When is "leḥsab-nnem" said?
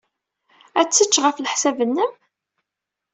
1.39-2.11